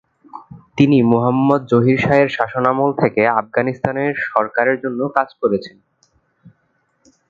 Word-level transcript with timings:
তিনি 0.77 0.97
মোহাম্মদ 1.11 1.61
জহির 1.71 1.97
শাহের 1.97 2.29
শাসনামল 2.29 2.89
থেকে 3.01 3.21
আফগানিস্তানের 3.41 4.13
সরকারের 4.29 4.77
জন্য 4.83 4.99
কাজ 5.17 5.29
করেছেন। 5.41 5.77